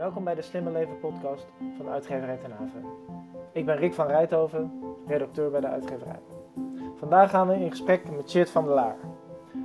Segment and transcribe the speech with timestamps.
[0.00, 2.84] Welkom bij de Slimme Leven podcast van uitgeverij Ten Haven.
[3.52, 4.72] Ik ben Rick van Rijthoven,
[5.06, 6.20] redacteur bij de uitgeverij.
[6.96, 8.96] Vandaag gaan we in gesprek met Chit van der Laar.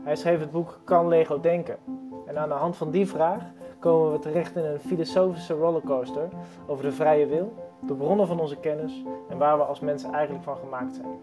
[0.03, 1.77] Hij schreef het boek Kan Lego denken?
[2.25, 3.43] En aan de hand van die vraag
[3.79, 6.27] komen we terecht in een filosofische rollercoaster
[6.67, 10.43] over de vrije wil, de bronnen van onze kennis en waar we als mensen eigenlijk
[10.43, 11.19] van gemaakt zijn.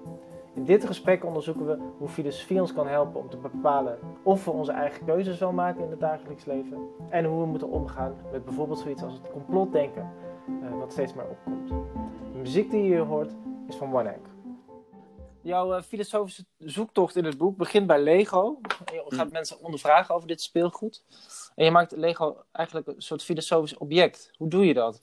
[0.54, 4.50] In dit gesprek onderzoeken we hoe filosofie ons kan helpen om te bepalen of we
[4.50, 6.78] onze eigen keuzes wel maken in het dagelijks leven
[7.10, 10.10] en hoe we moeten omgaan met bijvoorbeeld zoiets als het complotdenken,
[10.62, 11.68] uh, wat steeds meer opkomt.
[12.32, 13.34] De muziek die je hier hoort
[13.68, 14.20] is van One Egg.
[15.42, 18.58] Jouw uh, filosofische zoektocht in het boek begint bij Lego.
[18.84, 19.32] Je gaat mm.
[19.32, 21.04] mensen ondervragen over dit speelgoed.
[21.54, 24.30] En je maakt Lego eigenlijk een soort filosofisch object.
[24.36, 25.02] Hoe doe je dat?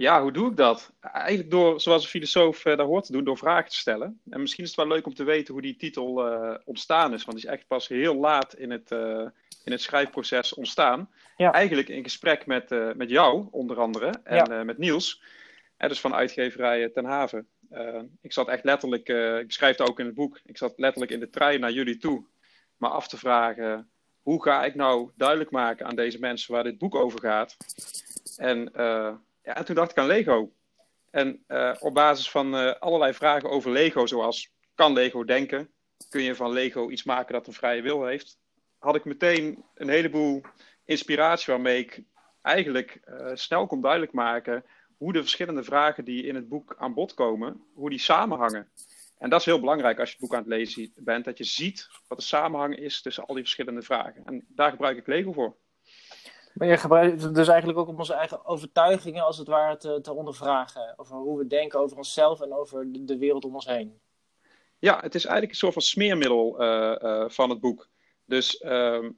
[0.00, 0.92] Ja, hoe doe ik dat?
[1.00, 4.20] Eigenlijk door, zoals een filosoof uh, daar hoort te doen, door vragen te stellen.
[4.30, 7.24] En misschien is het wel leuk om te weten hoe die titel uh, ontstaan is.
[7.24, 9.26] Want die is echt pas heel laat in het, uh,
[9.64, 11.10] in het schrijfproces ontstaan.
[11.36, 11.52] Ja.
[11.52, 14.64] Eigenlijk in gesprek met, met jou, onder andere, en ja.
[14.64, 15.22] met Niels.
[15.76, 17.48] dus van uitgeverij Ten Haven.
[18.20, 19.08] ik zat echt letterlijk,
[19.42, 21.96] ik schrijf het ook in het boek, ik zat letterlijk in de trein naar jullie
[21.96, 22.26] toe.
[22.76, 23.90] Maar af te vragen,
[24.22, 27.56] hoe ga ik nou duidelijk maken aan deze mensen waar dit boek over gaat?
[28.36, 28.72] En
[29.42, 30.52] ja, en toen dacht ik aan Lego.
[31.10, 35.70] En uh, op basis van uh, allerlei vragen over Lego, zoals kan Lego denken?
[36.08, 38.38] Kun je van Lego iets maken dat een vrije wil heeft?
[38.78, 40.42] Had ik meteen een heleboel
[40.84, 42.02] inspiratie waarmee ik
[42.42, 44.64] eigenlijk uh, snel kon duidelijk maken
[44.96, 48.70] hoe de verschillende vragen die in het boek aan bod komen, hoe die samenhangen.
[49.18, 51.44] En dat is heel belangrijk als je het boek aan het lezen bent, dat je
[51.44, 54.24] ziet wat de samenhang is tussen al die verschillende vragen.
[54.24, 55.56] En daar gebruik ik Lego voor.
[56.60, 60.00] Maar je gebruikt het dus eigenlijk ook om onze eigen overtuigingen als het ware te,
[60.00, 60.94] te ondervragen.
[60.96, 64.00] Over hoe we denken over onszelf en over de, wereld om ons heen.
[64.78, 67.88] Ja, het is eigenlijk een soort van smeermiddel uh, uh, van het boek.
[68.24, 69.08] Dus uh,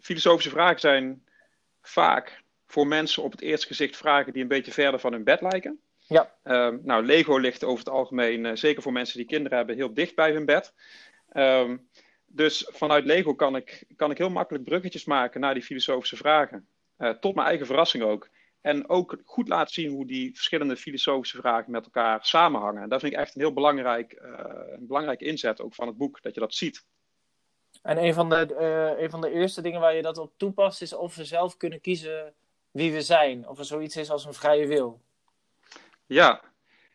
[0.00, 1.24] filosofische vragen zijn
[1.80, 5.40] vaak voor mensen op het eerste gezicht vragen die een beetje verder van hun bed
[5.40, 5.80] lijken.
[5.98, 6.34] Ja.
[6.42, 9.94] Ehm, nou, Lego ligt over het algemeen, uh, zeker voor mensen die kinderen hebben, heel
[9.94, 10.72] dicht bij hun bed.
[11.32, 11.88] Um,
[12.26, 16.68] dus vanuit Lego kan ik, kan ik heel makkelijk bruggetjes maken naar die filosofische vragen.
[16.98, 18.28] Uh, tot mijn eigen verrassing ook.
[18.60, 22.82] En ook goed laten zien hoe die verschillende filosofische vragen met elkaar samenhangen.
[22.82, 24.30] En dat vind ik echt een heel belangrijk, uh,
[24.66, 26.84] een belangrijke inzet ook van het boek, dat je dat ziet.
[27.82, 30.82] En een van, de, uh, een van de eerste dingen waar je dat op toepast
[30.82, 32.34] is of we zelf kunnen kiezen
[32.70, 33.48] wie we zijn.
[33.48, 35.00] Of er zoiets is als een vrije wil.
[36.06, 36.40] Ja,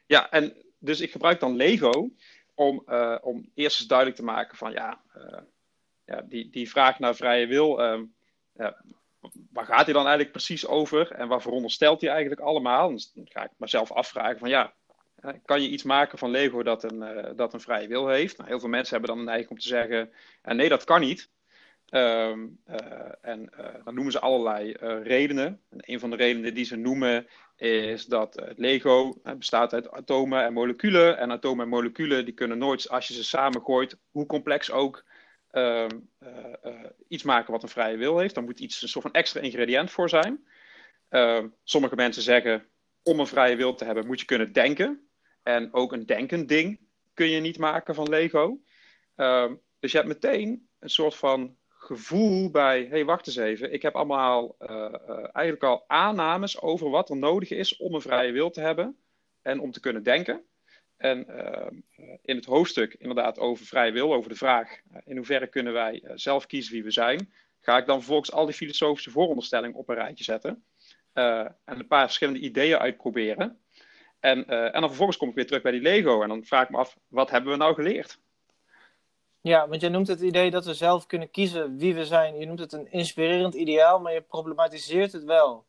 [0.05, 2.09] ja en dus ik gebruik dan Lego
[2.53, 5.01] om, uh, om eerst eens duidelijk te maken van ja,
[6.05, 8.71] ja die, die vraag naar vrije wil, uh,
[9.51, 12.87] waar gaat hij dan eigenlijk precies over en wat veronderstelt hij eigenlijk allemaal?
[12.89, 14.73] Dan ga ik mezelf afvragen van ja,
[15.45, 18.37] kan je iets maken van Lego dat een, dat een vrije wil heeft?
[18.37, 20.11] Nou, heel veel mensen hebben dan een neiging om te zeggen,
[20.43, 21.29] nee dat kan niet.
[21.89, 22.29] Uh,
[23.21, 23.49] en
[23.83, 24.71] dan noemen ze allerlei
[25.03, 25.61] redenen.
[25.69, 30.53] En een van de redenen die ze noemen is dat Lego bestaat uit atomen en
[30.53, 31.17] moleculen.
[31.17, 35.03] En atomen en moleculen die kunnen nooit, als je ze samengooit, hoe complex ook,
[35.51, 35.99] ehm,
[37.07, 38.35] iets maken wat een vrije wil heeft.
[38.35, 40.47] Dan moet iets een soort van extra ingrediënt voor zijn.
[41.09, 42.67] Ehm, sommige mensen zeggen,
[43.03, 45.09] om een vrije wil te hebben moet je kunnen denken.
[45.43, 46.79] En ook een denkend ding
[47.13, 48.59] kun je niet maken van Lego.
[49.79, 53.95] dus je hebt meteen een soort van gevoel bij, hey, wacht eens even, ik heb
[53.95, 54.93] allemaal uh,
[55.35, 58.97] eigenlijk al aannames over wat er nodig is om een vrije wil te hebben
[59.41, 60.43] en om te kunnen denken.
[60.99, 65.73] En uh, in het hoofdstuk inderdaad over vrije wil, over de vraag in hoeverre kunnen
[65.73, 69.89] wij zelf kiezen wie we zijn, ga ik dan vervolgens al die filosofische vooronderstellingen op
[69.89, 70.63] een rijtje zetten
[71.13, 73.59] en een paar verschillende ideeën uitproberen.
[74.19, 76.69] En, en dan vervolgens kom ik weer terug bij die Lego en dan vraag ik
[76.69, 78.19] me af, wat hebben we nou geleerd?
[79.41, 82.37] Ja, want je noemt het idee dat we zelf kunnen kiezen wie we zijn.
[82.37, 85.65] Je noemt het een inspirerend ideaal, maar je problematiseert het wel.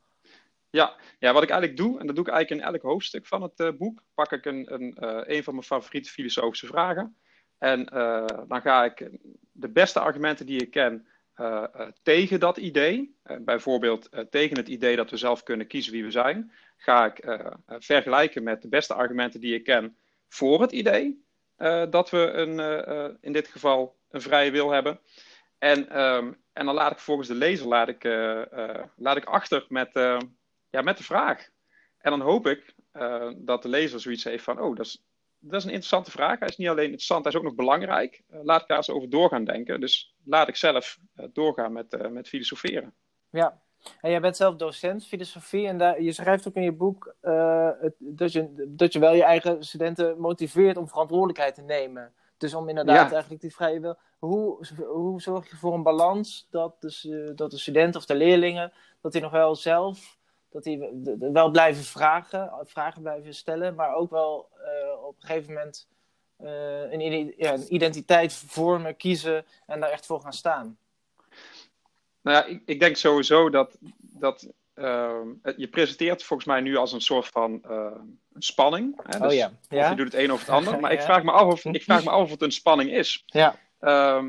[0.70, 3.42] Ja, ja, wat ik eigenlijk doe, en dat doe ik eigenlijk in elk hoofdstuk van
[3.42, 7.16] het uh, boek, pak ik een, een, uh, een van mijn favoriete filosofische vragen.
[7.58, 9.10] En uh, dan ga ik
[9.52, 11.06] de beste argumenten die ik ken
[12.02, 16.52] tegen dat idee, bijvoorbeeld tegen het idee dat we zelf kunnen kiezen wie we zijn,
[16.76, 19.96] ga ik vergelijken met de beste argumenten die ik ken
[20.28, 21.24] voor het idee.
[21.90, 25.00] Dat we een, in dit geval een vrije wil hebben.
[25.58, 28.04] En, um, en dan laat ik volgens de lezer laat ik,
[28.96, 29.92] laat ik achter met,
[30.70, 31.48] ja, met de vraag.
[31.98, 32.74] En dan hoop ik
[33.36, 35.04] dat de lezer zoiets heeft van: oh, dat is,
[35.38, 36.38] dat is een interessante vraag.
[36.38, 38.22] Hij is niet alleen interessant, hij is ook nog belangrijk.
[38.28, 39.80] laat ik daar eens over doorgaan denken.
[39.80, 40.98] Dus laat ik zelf
[41.32, 42.94] doorgaan met, met filosoferen.
[43.30, 43.60] Ja,
[44.00, 47.14] en jij bent zelf docent filosofie en daar, je schrijft ook in je boek
[47.98, 52.12] dat, je, dat je wel je eigen studenten motiveert om verantwoordelijkheid te nemen.
[52.36, 53.98] Dus om inderdaad eigenlijk die vrije wil.
[54.18, 58.72] Hoe, hoe zorg je voor een balans dat de, dat de student of de leerlingen,
[59.00, 60.18] dat die nog wel zelf,
[60.50, 60.78] dat die
[61.18, 65.88] wel blijven vragen, vragen blijven stellen, maar ook wel uh, op een gegeven moment
[66.42, 70.78] uh, een, ja, een, identiteit vormen, kiezen en daar echt voor gaan staan?
[72.20, 75.20] Nou ja, ik, ik denk sowieso dat, dat uh,
[75.56, 77.86] je presenteert volgens mij nu als een soort van uh,
[78.38, 79.00] spanning.
[79.02, 79.16] Hè?
[79.16, 79.52] Oh dus oh ja.
[79.68, 79.82] ja.
[79.84, 80.78] Of je doet het een of het ander.
[80.80, 83.22] Maar ik, vraag me af of, ik vraag me af of het een spanning is.
[83.26, 83.56] Ja.
[83.80, 84.24] Uh,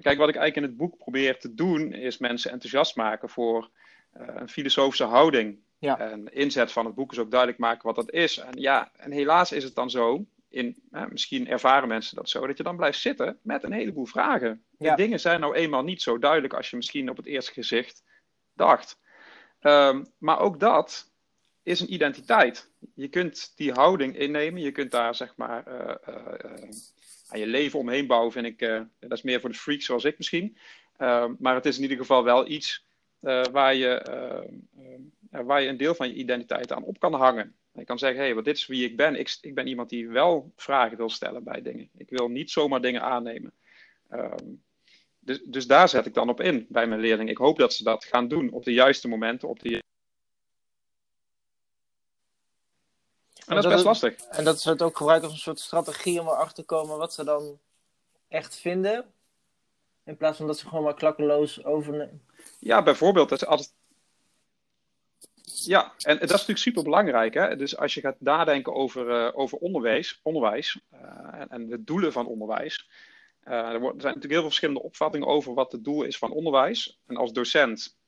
[0.00, 3.70] kijk, wat ik eigenlijk in het boek probeer te doen, is mensen enthousiast maken voor
[4.18, 5.58] een filosofische houding.
[5.78, 5.98] Ja.
[5.98, 8.38] En inzet van het boek is ook duidelijk maken wat dat is.
[8.38, 12.56] En ja, en helaas is het dan zo, in, misschien ervaren mensen dat zo, dat
[12.56, 14.64] je dan blijft zitten met een heleboel vragen.
[14.78, 14.94] Ja.
[14.94, 18.04] De dingen zijn nou eenmaal niet zo duidelijk als je misschien op het eerste gezicht
[18.54, 18.98] dacht.
[19.60, 21.10] Um, maar ook dat
[21.62, 22.70] is een identiteit.
[22.94, 26.70] Je kunt die houding innemen, je kunt daar zeg maar uh, uh,
[27.28, 28.58] aan je leven omheen bouwen, vind ik.
[29.00, 30.56] dat is meer voor de freaks zoals ik misschien.
[30.96, 32.85] Ehm, maar het is in ieder geval wel iets
[33.52, 37.54] waar, je, ehm, waar je een deel van je identiteit aan op kan hangen.
[37.72, 39.18] Je kan zeggen, hé, hey, dit is wie ik ben.
[39.18, 41.88] Ik, ik, ben iemand die wel vragen wil stellen bij dingen.
[41.96, 43.52] Ik wil niet zomaar dingen aannemen.
[44.10, 44.64] Um,
[45.18, 47.32] dus, dus daar zet ik dan op in bij mijn leerlingen.
[47.32, 49.48] Ik hoop dat ze dat gaan doen op de juiste momenten.
[49.48, 49.82] Op de...
[53.46, 54.14] En dat, is best lastig.
[54.14, 57.14] En dat ze het ook gebruiken als een soort strategie om erachter te komen wat
[57.14, 57.58] ze dan
[58.28, 59.14] echt vinden.
[60.06, 62.22] In plaats van dat ze gewoon maar klakkeloos overnemen.
[62.58, 63.28] Ja, bijvoorbeeld.
[63.28, 63.74] Dat.
[65.64, 67.34] Ja, en dat is natuurlijk super belangrijk.
[67.34, 67.56] Hè?
[67.56, 71.00] Dus als je gaat nadenken over, uh, over onderwijs, onderwijs uh,
[71.40, 72.88] en, en, de doelen van onderwijs.
[73.44, 77.00] Uh, er, zijn natuurlijk heel veel verschillende opvattingen over wat het doel is van onderwijs.
[77.06, 77.98] En als docent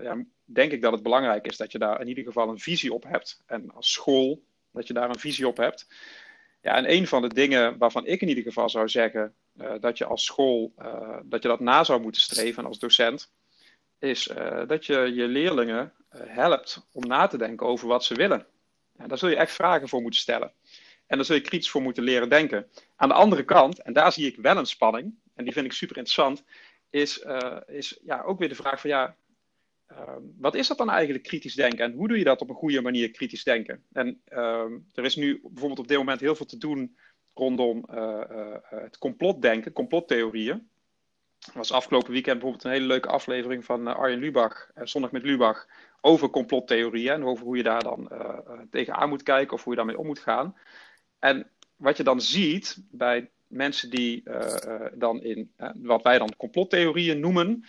[0.00, 2.92] ja, denk ik dat het belangrijk is dat je daar in ieder geval een visie
[2.92, 3.42] op hebt.
[3.46, 4.42] En als school
[4.72, 5.86] dat je daar een visie op hebt.
[6.62, 9.34] Ja, en een van de dingen waarvan ik in ieder geval zou zeggen
[9.80, 10.72] dat je als school
[11.24, 13.32] dat je dat na zou moeten streven als docent,
[13.98, 14.30] is
[14.66, 18.46] dat je je leerlingen helpt om na te denken over wat ze willen.
[18.98, 20.52] Ja, daar zul je echt vragen voor moeten stellen.
[21.06, 22.66] En daar zul je kritisch voor moeten leren denken.
[22.96, 25.72] Aan de andere kant, en daar zie ik wel een spanning, en die vind ik
[25.72, 26.44] super interessant,
[26.90, 27.24] is,
[27.66, 29.16] is ja, ook weer de vraag van ja,
[29.92, 31.84] uh, wat is dat dan eigenlijk kritisch denken?
[31.84, 33.84] En hoe doe je dat op een goede manier kritisch denken?
[33.92, 34.64] En uh,
[34.94, 36.96] er is nu bijvoorbeeld op dit moment heel veel te doen
[37.38, 38.20] rondom uh,
[38.62, 40.68] het complotdenken, complottheorieën.
[41.38, 45.66] Er was afgelopen weekend bijvoorbeeld een hele leuke aflevering van Arjen Lubach, Zondag met Lubach,
[46.00, 48.10] over complottheorieën en over hoe je daar dan
[48.70, 50.56] tegenaan moet kijken of hoe je daarmee om moet gaan.
[51.18, 56.36] En wat je dan ziet bij mensen die uh, dan in uh, wat wij dan
[56.36, 57.64] complottheorieën noemen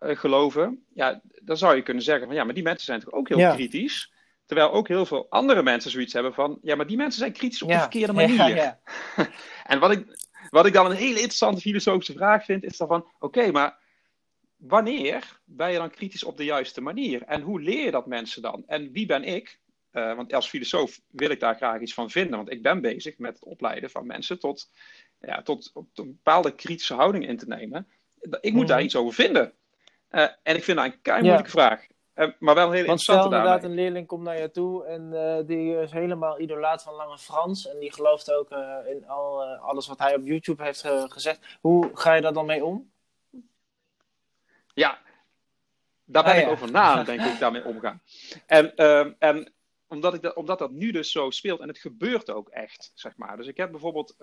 [0.00, 3.28] geloven, ja, dan zou je kunnen zeggen van ja, maar die mensen zijn toch ook
[3.28, 4.12] heel kritisch.
[4.46, 7.62] Terwijl ook heel veel andere mensen zoiets hebben van ja, maar die mensen zijn kritisch
[7.62, 8.54] op de verkeerde manier.
[8.54, 8.80] Ja,
[9.64, 13.06] en wat ik, wat ik dan een hele interessante filosofische vraag vind, is dan van
[13.18, 13.78] oké, maar
[14.56, 17.22] wanneer ben je dan kritisch op de juiste manier?
[17.22, 18.62] En hoe leer je dat mensen dan?
[18.66, 19.60] En wie ben ik
[19.96, 22.36] uh, want als filosoof wil ik daar graag iets van vinden.
[22.36, 24.70] Want ik ben bezig met het opleiden van mensen tot,
[25.20, 27.88] ja, tot, tot een bepaalde kritische houding in te nemen.
[28.40, 28.86] Ik moet daar mhm.
[28.86, 29.52] iets over vinden.
[30.10, 31.86] Uh, en ik vind dat een kei moeilijke vraag.
[32.16, 35.10] Uh, maar wel hele Want stel inderdaad, een leerling komt naar je toe en
[35.46, 37.68] die is helemaal idolaat van Lange Frans.
[37.68, 38.50] En die gelooft ook
[38.86, 41.58] in al, alles wat hij op YouTube heeft gezegd.
[41.60, 42.90] Hoe ga je daar dan mee om?
[44.74, 44.98] Ja,
[46.04, 48.02] daar ben ah, ik over na, denk ik, daarmee omgaan.
[48.46, 49.52] En, ehm, en
[49.88, 53.16] omdat, ik dat, omdat dat nu dus zo speelt en het gebeurt ook echt, zeg
[53.16, 53.36] maar.
[53.36, 54.14] Dus ik heb bijvoorbeeld,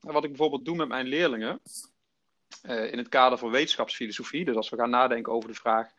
[0.00, 1.60] wat ik bijvoorbeeld doe met mijn leerlingen,
[2.62, 4.44] in het kader van wetenschapsfilosofie.
[4.44, 5.90] Dus als we gaan nadenken over de vraag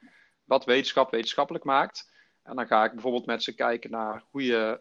[0.49, 2.11] wat wetenschap wetenschappelijk maakt.
[2.43, 4.79] En dan ga ik bijvoorbeeld met ze kijken naar hoe je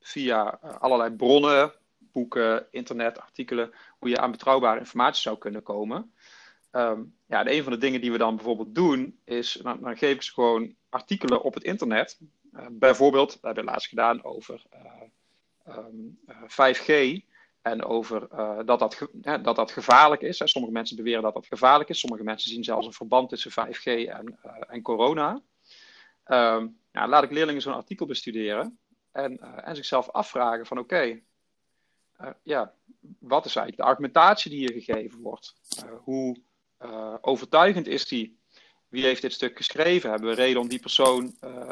[0.00, 6.12] via allerlei bronnen, boeken, internet, artikelen, hoe je aan betrouwbare informatie zou kunnen komen.
[6.72, 9.96] Um, ja, en een van de dingen die we dan bijvoorbeeld doen, is dan, dan
[9.96, 12.18] geef ik ze gewoon artikelen op het internet.
[12.70, 14.62] Bijvoorbeeld, dat hebben we laatst gedaan over
[15.66, 16.18] uh, um,
[16.48, 17.22] 5G
[17.64, 18.28] en over
[18.66, 19.08] dat, dat,
[19.44, 20.40] dat dat gevaarlijk is.
[20.44, 21.98] Sommige mensen beweren dat dat gevaarlijk is.
[21.98, 25.42] Sommige mensen zien zelfs een verband tussen 5G en, en corona.
[26.92, 28.78] Ja, laat ik leerlingen zo'n artikel bestuderen
[29.12, 31.20] en, en zichzelf afvragen van oké,
[32.42, 32.74] ja,
[33.18, 35.54] wat is eigenlijk de argumentatie die hier gegeven wordt?
[36.02, 36.40] hoe
[37.20, 38.38] overtuigend is die?
[38.88, 40.10] Wie heeft dit stuk geschreven?
[40.10, 41.68] Hebben we reden om die persoon, uh,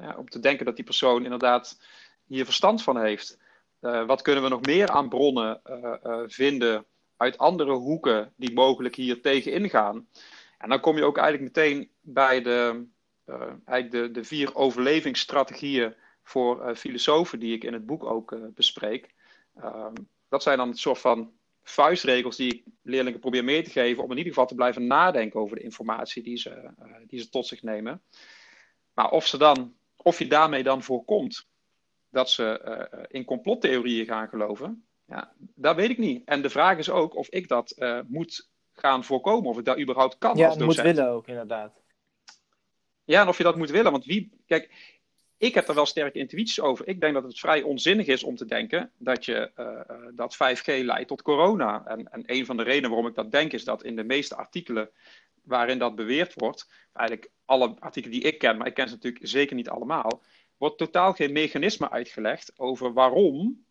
[0.00, 1.80] ja, om te denken dat die persoon inderdaad
[2.26, 3.38] hier verstand van heeft?
[4.06, 5.60] Wat kunnen we nog meer aan bronnen
[6.26, 10.08] vinden uit andere hoeken die mogelijk hier tegen ingaan?
[10.58, 12.86] En dan kom je ook eigenlijk meteen bij de,
[13.64, 19.14] eigenlijk de, vier overlevingsstrategieën voor filosofen die ik in het boek ook bespreek.
[19.54, 19.94] Ehm,
[20.28, 24.10] dat zijn dan een soort van vuistregels die ik leerlingen probeer mee te geven om
[24.10, 26.70] in ieder geval te blijven nadenken over de informatie die ze,
[27.06, 28.02] die ze tot zich nemen.
[28.94, 31.46] Maar of, ze dan, of je daarmee dan voorkomt
[32.10, 32.60] dat ze
[32.92, 36.22] uh, in complottheorieën gaan geloven, ja, dat weet ik niet.
[36.24, 39.78] En de vraag is ook of ik dat uh, moet gaan voorkomen, of ik dat
[39.78, 40.86] überhaupt kan ja, als docent.
[40.86, 41.80] moet willen ook, inderdaad.
[43.04, 43.92] Ja, en of je dat moet willen.
[43.92, 44.94] Want wie, kijk,
[45.38, 46.88] ik heb er wel sterke intuïties over.
[46.88, 50.84] Ik denk dat het vrij onzinnig is om te denken dat, je, uh, dat 5G
[50.84, 51.86] leidt tot corona.
[51.86, 54.36] En, en een van de redenen waarom ik dat denk is dat in de meeste
[54.36, 54.90] artikelen
[55.42, 59.26] waarin dat beweerd wordt, eigenlijk alle artikelen die ik ken, maar ik ken ze natuurlijk
[59.26, 60.22] zeker niet allemaal,
[60.58, 63.64] wordt totaal geen mechanisme uitgelegd over waarom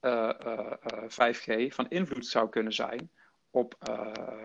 [0.00, 0.30] uh,
[1.08, 3.10] 5G van invloed zou kunnen zijn
[3.50, 3.74] op,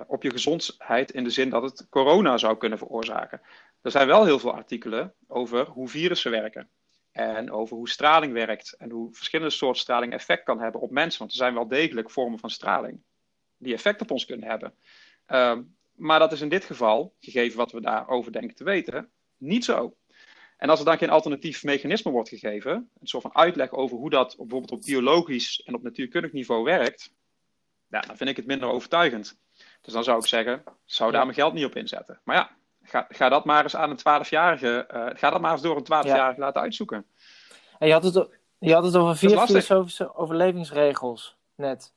[0.08, 3.42] op je gezondheid in de zin dat het corona zou kunnen veroorzaken.
[3.82, 6.70] Er zijn wel heel veel artikelen over hoe virussen werken.
[7.12, 8.76] En over hoe straling werkt.
[8.78, 11.20] En hoe verschillende soorten straling effect kan hebben op mensen.
[11.20, 13.04] Want er zijn wel degelijk vormen van straling
[13.58, 14.74] die effect op ons kunnen hebben.
[15.28, 15.58] Uh,
[15.96, 19.96] maar dat is in dit geval, gegeven wat we daarover denken te weten, niet zo.
[20.62, 24.10] En als er dan geen alternatief mechanisme wordt gegeven, een soort van uitleg over hoe
[24.10, 27.12] dat bijvoorbeeld op biologisch en op natuurkundig niveau werkt,
[27.88, 29.38] ja, dan vind ik het minder overtuigend.
[29.82, 32.20] Dus dan zou ik zeggen, zou daar mijn geld niet op inzetten.
[32.24, 32.52] Maar ja,
[32.84, 35.84] Ga, ga dat maar eens aan een 12-jarige, uh, ga dat maar eens door een
[35.84, 36.46] 12-jarige ja.
[36.46, 37.06] laten uitzoeken.
[37.80, 41.94] En je had het, je had het over vier filosofische overlevingsregels net.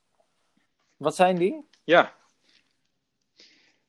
[0.97, 1.65] Wat zijn die?
[1.83, 2.13] Ja.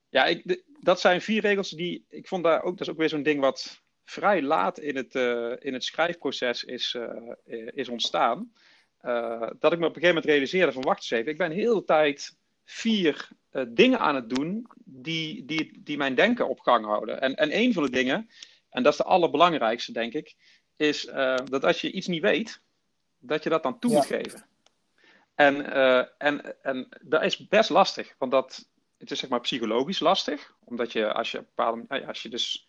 [0.09, 3.09] Ja, ik, dat zijn vier regels die, ik vond daar ook, dat is ook weer
[3.09, 8.53] zo'n ding wat vrij laat in het, uh, in het schrijfproces is, uh, is ontstaan.
[9.59, 11.75] dat ik me op een gegeven moment realiseerde van wacht eens even, ik ben heel
[11.75, 13.29] de tijd vier
[13.69, 17.21] dingen aan het doen die, die, die mijn denken op gang houden.
[17.21, 18.31] En, en een van de dingen,
[18.71, 20.35] en dat is de allerbelangrijkste denk ik,
[20.77, 21.05] is
[21.45, 22.61] dat als je iets niet weet,
[23.19, 23.97] dat je dat dan toe ja.
[23.97, 24.47] moet geven.
[25.37, 30.01] En, uh, en, en dat is best lastig, want dat, het is zeg maar psychologisch
[30.01, 32.66] lastig, omdat je als je, bepaalde, als je dus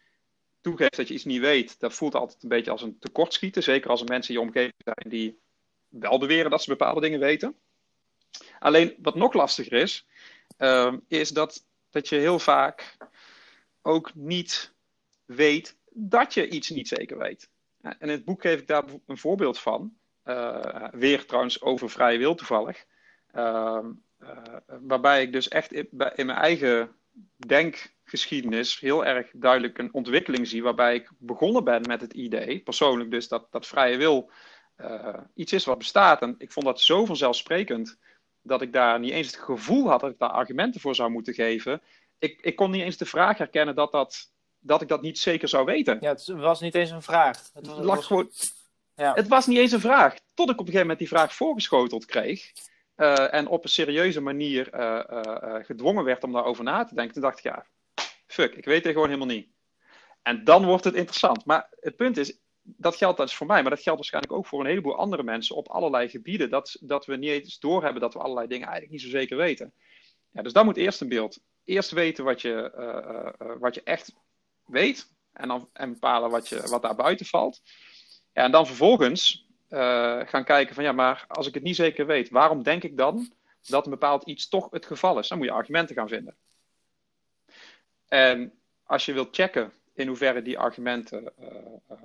[0.68, 3.90] toegeeft dat je iets niet weet, dat voelt altijd een beetje als een tekortschieten, zeker
[3.90, 5.40] als er mensen in je omgeving zijn die
[5.88, 7.56] wel beweren dat ze bepaalde dingen weten.
[8.60, 10.06] Alleen wat nog lastiger is,
[10.58, 12.98] uh, is dat, dat je heel vaak
[13.82, 14.74] ook niet
[15.26, 17.50] weet dat je iets niet zeker weet.
[17.82, 19.98] En in het boek geef ik daar een voorbeeld van.
[20.26, 22.86] Uh, weer trouwens over vrije wil toevallig.
[23.36, 23.86] Uh,
[24.68, 26.96] waarbij ik dus echt in, mijn eigen
[28.08, 30.64] denkgeschiedenis heel erg duidelijk een ontwikkeling zie.
[30.64, 34.30] Waarbij ik begonnen ben met het idee, persoonlijk dus, dat, dat vrije wil
[34.78, 36.22] uh, iets is wat bestaat.
[36.22, 37.98] En ik vond dat zo vanzelfsprekend
[38.42, 41.34] dat ik daar niet eens het gevoel had dat ik daar argumenten voor zou moeten
[41.34, 41.82] geven.
[42.20, 45.48] Ik, ik kon niet eens de vraag herkennen dat, dat, dat ik dat niet zeker
[45.48, 45.98] zou weten.
[46.02, 47.50] Ja, het was niet eens een vraag.
[47.54, 48.30] Het, was, het, gewoon,
[48.96, 49.14] ja.
[49.14, 50.16] het was niet eens een vraag.
[50.34, 52.52] Tot ik op een gegeven moment die vraag voorgeschoteld kreeg.
[52.98, 57.14] Uh, en op een serieuze manier uh, gedwongen werd om daarover na te denken.
[57.14, 57.66] Toen dacht ik, ja,
[58.28, 59.48] fuck, ik weet het gewoon helemaal niet.
[60.22, 61.46] En dan wordt het interessant.
[61.46, 64.60] Maar het punt is, dat geldt dus voor mij, maar dat geldt waarschijnlijk ook voor
[64.60, 66.50] een heleboel andere mensen op allerlei gebieden.
[66.50, 69.74] Dat, dat we niet eens doorhebben dat we allerlei dingen eigenlijk niet zo zeker weten.
[70.32, 71.40] Ja, dus dat moet eerst een beeld.
[71.64, 74.14] Eerst weten wat je, uh, uh, wat je echt
[74.66, 77.62] weet en, dan, en bepalen wat, je, wat daar buiten valt.
[78.34, 79.46] Ja, en dan vervolgens
[80.26, 83.34] gaan kijken van ja, maar als ik het niet zeker weet, waarom denk ik dan
[83.62, 85.28] dat een bepaald iets toch het geval is?
[85.28, 86.36] Dan moet je argumenten gaan vinden.
[88.08, 91.48] En als je wilt checken in hoeverre die argumenten uh,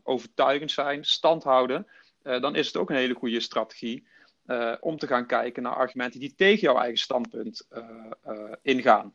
[0.03, 1.87] overtuigend zijn, stand houden,
[2.25, 4.11] uh, dan is het ook een hele goede strategie
[4.81, 7.69] om te gaan kijken naar argumenten die tegen jouw eigen standpunt
[8.63, 9.15] ingaan.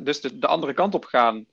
[0.00, 1.46] dus de, de, andere kant op gaan,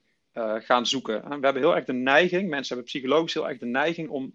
[0.58, 1.22] gaan zoeken.
[1.22, 4.32] We hebben heel erg de neiging, mensen hebben psychologisch heel erg de neiging om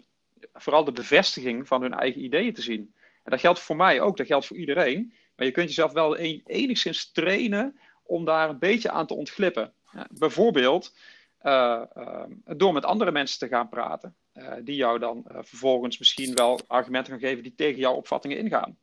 [0.54, 2.94] vooral de bevestiging van hun eigen ideeën te zien.
[3.24, 5.14] En dat geldt voor mij ook, dat geldt voor iedereen.
[5.36, 9.74] Maar je kunt jezelf wel enigszins trainen om daar een beetje aan te ontglippen.
[9.92, 10.96] Ja, bijvoorbeeld,
[11.42, 16.36] uh, uh, door met andere mensen te gaan praten, uh, die jou dan vervolgens misschien
[16.36, 18.78] wel argumenten gaan geven die tegen jouw opvattingen ingaan.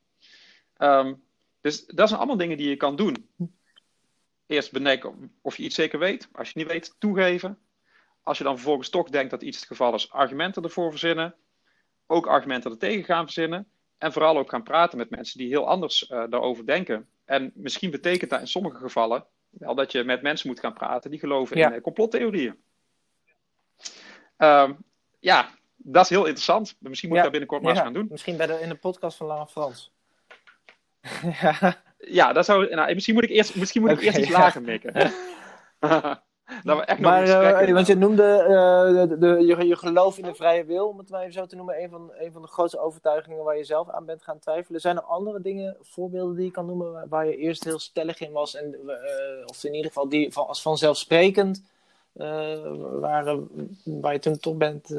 [0.79, 1.23] Um,
[1.61, 3.29] dus dat zijn allemaal dingen die je kan doen.
[4.47, 6.29] Eerst bedenken of je iets zeker weet.
[6.33, 7.59] Als je niet weet, toegeven.
[8.23, 11.35] Als je dan vervolgens toch denkt dat iets het geval is, argumenten ervoor verzinnen.
[12.07, 13.69] Ook argumenten er tegen gaan verzinnen.
[14.05, 17.09] En vooral ook gaan praten met mensen die heel anders daarover denken.
[17.25, 21.11] En misschien betekent dat in sommige gevallen wel dat je met mensen moet gaan praten
[21.11, 21.73] die geloven ja.
[21.73, 22.55] in complottheorieën.
[24.39, 24.77] Um,
[25.19, 26.77] ja, dat is heel interessant.
[26.79, 27.77] Misschien moet ik dat binnenkort maar ja.
[27.77, 28.07] eens gaan doen.
[28.11, 29.93] Misschien bij de, in de podcast van Lange Frans.
[31.41, 31.83] ja.
[31.99, 34.63] ja, dat zou, nou, misschien moet ik eerst, misschien moet okay, ik eerst iets lager
[34.63, 34.93] mikken.
[36.65, 40.19] dat we echt maar, nog uh, Want je noemde uh, de, de, je, je geloof
[40.19, 42.43] in de vrije wil, om het maar even zo te noemen, een van, een van
[42.43, 44.81] de grootste overtuigingen waar je zelf aan bent gaan twijfelen.
[44.81, 48.33] Zijn er andere dingen, voorbeelden die je kan noemen, waar je eerst heel stellig in
[48.33, 48.93] was, en, uh,
[49.47, 51.63] of in ieder geval die van, als vanzelfsprekend
[52.13, 53.49] waren,
[53.85, 54.97] waar je toen toch bent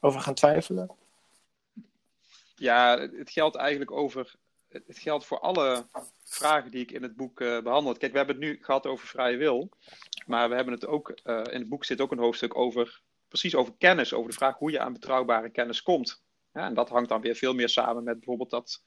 [0.00, 0.90] over gaan twijfelen?
[2.56, 4.34] Ja, het geldt eigenlijk over.
[4.68, 5.84] Het geldt voor alle
[6.24, 7.92] vragen die ik in het boek uh, behandel.
[7.96, 9.68] Kijk, we hebben het nu gehad over vrije wil.
[10.26, 11.18] Maar we hebben het ook.
[11.24, 13.00] Uh, in het boek zit ook een hoofdstuk over.
[13.28, 14.12] Precies over kennis.
[14.12, 16.22] Over de vraag hoe je aan betrouwbare kennis komt.
[16.52, 18.84] Ja, en dat hangt dan weer veel meer samen met bijvoorbeeld dat.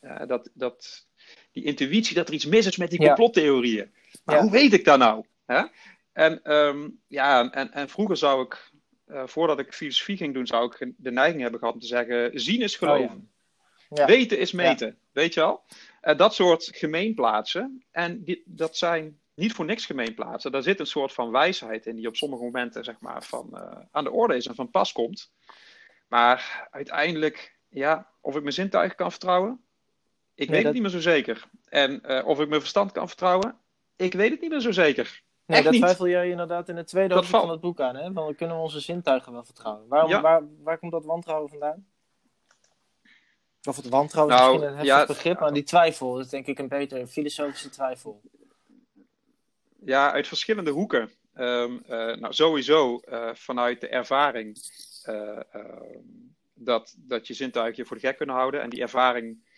[0.00, 1.06] Uh, dat, dat
[1.52, 3.94] die intuïtie dat er iets mis is met die complottheorieën.
[4.24, 4.42] Maar ja.
[4.42, 5.24] hoe weet ik dat nou?
[5.46, 5.64] Hè?
[6.12, 8.70] En, um, ja, en, en vroeger zou ik.
[9.06, 12.62] voordat ik filosofie ging doen, zou ik de neiging hebben gehad om te zeggen: zien
[12.62, 13.30] is geloven.
[13.88, 14.06] Oh, ja.
[14.06, 14.98] Weten is meten.
[15.12, 15.64] Weet je wel?
[16.02, 17.84] Uh, dat soort gemeenplaatsen.
[17.90, 20.52] En die, dat zijn niet voor niks gemeenplaatsen.
[20.52, 23.78] Daar zit een soort van wijsheid in die op sommige momenten zeg maar, van, uh,
[23.90, 25.32] aan de orde is en van pas komt.
[26.08, 29.64] Maar uiteindelijk, ja, of ik mijn zintuigen kan vertrouwen,
[30.34, 30.64] ik nee, weet dat...
[30.64, 31.44] het niet meer zo zeker.
[31.68, 33.58] En uh, of ik mijn verstand kan vertrouwen,
[33.96, 35.22] ik weet het niet meer zo zeker.
[35.46, 35.82] Nee, Echt dat niet.
[35.82, 37.96] twijfel jij inderdaad in het tweede hoofdstuk van het boek aan.
[37.96, 38.12] Hè?
[38.12, 39.88] Want kunnen we onze zintuigen wel vertrouwen.
[39.88, 40.20] Waarom, ja.
[40.20, 41.86] waar, waar komt dat wantrouwen vandaan?
[43.68, 46.46] Of het wantrouwen is Nou, misschien een heftig ja, begrip, maar die twijfel is denk
[46.46, 48.20] ik een betere filosofische twijfel.
[49.84, 51.10] Ja, uit verschillende hoeken.
[51.34, 54.56] Ehm, eh, nou, sowieso eh, vanuit de ervaring
[55.02, 55.98] eh, ehm,
[56.54, 58.62] dat, dat je zintuigen je voor de gek kunnen houden.
[58.62, 59.48] En die ervaring,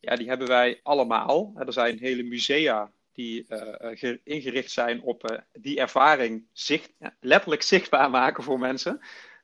[0.00, 1.52] ja, die hebben wij allemaal.
[1.54, 3.44] Er zijn hele musea die
[3.78, 9.00] ge- ingericht zijn op die ervaring zicht, letterlijk zichtbaar maken voor mensen.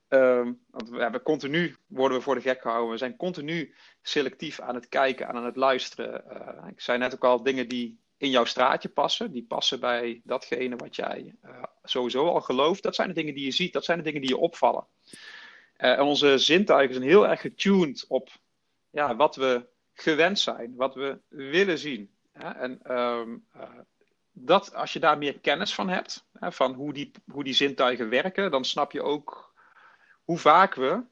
[0.09, 2.90] Ehm, want we hebben continu worden we voor de gek gehouden.
[2.90, 6.25] We zijn continu selectief aan het kijken, aan het luisteren.
[6.71, 9.32] Ik zei net ook al dingen die in jouw straatje passen.
[9.32, 12.82] Die passen bij datgene wat jij uh, sowieso al gelooft.
[12.82, 13.73] Dat zijn de dingen die je ziet.
[13.73, 14.87] Dat zijn de dingen die je opvallen.
[15.78, 18.30] Uh, en onze zintuigen zijn heel erg getuned op
[18.90, 20.75] ja, wat we gewend zijn.
[20.76, 22.11] Wat we willen zien.
[22.32, 23.46] En um,
[24.33, 26.26] dat, als je daar meer kennis van hebt.
[26.40, 28.50] van hoe die, hoe die zintuigen werken.
[28.50, 29.55] Dan snap je ook
[30.24, 31.02] hoe vaak we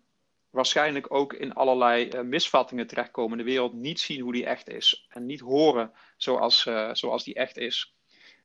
[0.55, 5.07] waarschijnlijk ook in allerlei uh, misvattingen terechtkomen de wereld, niet zien hoe die echt is
[5.09, 7.95] en niet horen zoals, uh, zoals die echt is.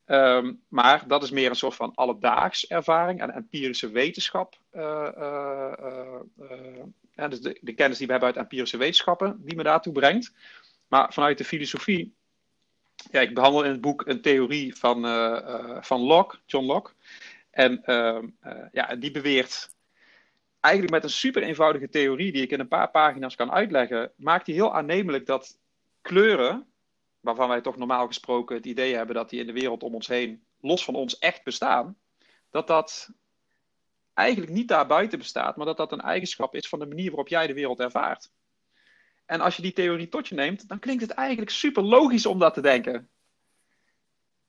[0.05, 4.57] Um, maar dat is meer een soort van alledaags ervaring en empirische wetenschap.
[4.71, 6.19] Uh,
[7.13, 10.33] dus de, de, kennis die we hebben uit empirische wetenschappen, die me daartoe brengt.
[10.87, 12.15] Maar vanuit de filosofie,
[13.11, 15.01] ja, ik behandel in het boek een theorie van,
[15.83, 16.91] van Locke, John Locke.
[17.51, 18.27] En ehm,
[18.71, 19.69] ja, die beweert
[20.59, 24.45] eigenlijk met een super eenvoudige theorie die ik in een paar pagina's kan uitleggen, maakt
[24.45, 25.59] hij heel aannemelijk dat
[26.01, 26.67] kleuren,
[27.19, 30.07] waarvan wij toch normaal gesproken het idee hebben dat die in de wereld om ons
[30.07, 31.97] heen los van ons echt bestaan,
[32.49, 33.09] dat dat
[34.13, 37.47] eigenlijk niet daarbuiten bestaat, maar dat dat een eigenschap is van de manier waarop jij
[37.47, 38.31] de wereld ervaart.
[39.25, 42.39] En als je die theorie tot je neemt, dan klinkt het eigenlijk super logisch om
[42.39, 43.09] dat te denken.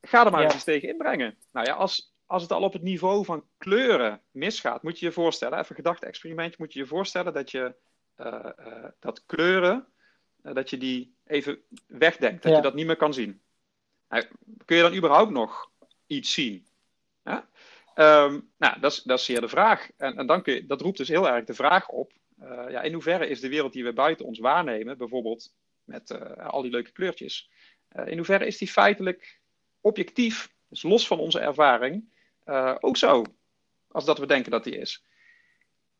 [0.01, 0.53] Ga er maar ja.
[0.53, 1.37] eens tegen inbrengen.
[1.53, 5.13] Nou ja, als, als het al op het niveau van kleuren misgaat, moet je je
[5.13, 7.75] voorstellen, even gedachte-experimentje, moet je je voorstellen dat je
[8.17, 9.87] uh, uh, dat kleuren,
[10.43, 12.57] uh, dat je die even wegdenkt, dat ja.
[12.57, 13.41] je dat niet meer kan zien.
[14.09, 14.25] Nou,
[14.65, 15.71] kun je dan überhaupt nog
[16.07, 16.67] iets zien?
[17.25, 17.49] Ja?
[17.95, 19.91] Um, nou, dat is, dat is zeer de vraag.
[19.97, 22.13] En, en dan kun je, dat roept dus heel erg de vraag op,
[22.69, 26.71] ja, in hoeverre is de wereld die we buiten ons waarnemen, bijvoorbeeld met al die
[26.71, 27.51] leuke kleurtjes,
[28.05, 29.41] in hoeverre is die feitelijk
[29.81, 32.19] objectief, dus los van onze ervaring,
[32.51, 33.25] uh, ook zo.
[33.91, 35.05] Als dat we denken dat die is.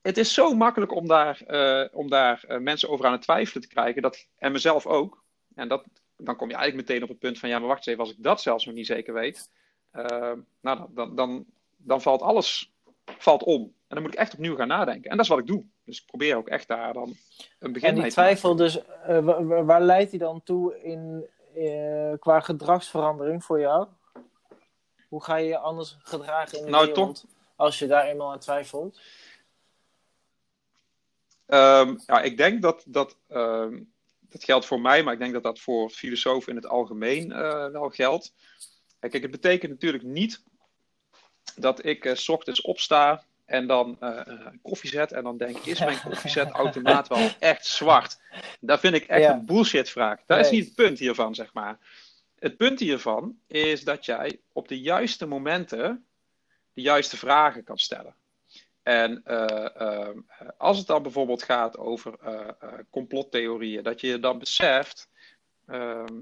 [0.03, 3.63] Het is zo makkelijk om daar, uh, om daar uh, mensen over aan het twijfelen
[3.63, 4.03] te krijgen.
[4.03, 5.25] Dat, en mezelf ook.
[5.55, 5.85] En dat,
[6.17, 8.13] dan kom je eigenlijk meteen op het punt van: ja, maar wacht eens even, als
[8.13, 9.51] ik dat zelfs nog niet zeker weet.
[10.61, 11.45] nou, dan, dan,
[11.77, 12.73] dan valt alles
[13.05, 13.63] valt om.
[13.63, 15.11] En dan moet ik echt opnieuw gaan nadenken.
[15.11, 15.65] En dat is wat ik doe.
[15.85, 17.17] Dus ik probeer ook echt daar dan
[17.59, 21.27] een begin en die mee twijfel, dus, waar, waar leidt die dan toe in,
[22.19, 23.87] qua gedragsverandering voor jou?
[25.11, 27.31] Hoe ga je je anders gedragen in de nou, wereld toch...
[27.57, 29.01] als je daar eenmaal aan twijfelt?
[31.47, 35.43] Um, ja, ik denk dat dat, um, dat geldt voor mij, maar ik denk dat
[35.43, 38.35] dat voor filosofen in het algemeen uh, wel geldt.
[39.01, 40.43] Kijk, het betekent natuurlijk niet
[41.55, 44.21] dat ik uh, s ochtends opsta en dan uh,
[44.63, 48.21] koffie zet en dan denk, is mijn koffiezetautomaat wel echt zwart?
[48.61, 49.33] Dat vind ik echt ja.
[49.33, 50.19] een bullshit vraag.
[50.27, 50.47] Dat nee.
[50.47, 51.79] is niet het punt hiervan, zeg maar.
[52.41, 56.07] Het punt hiervan is dat jij op de juiste momenten
[56.73, 58.15] de juiste vragen kan stellen.
[58.83, 60.09] En uh, uh,
[60.59, 62.49] als het dan bijvoorbeeld gaat over uh,
[62.91, 65.09] complottheorieën, dat je dan beseft
[65.67, 66.21] ehm,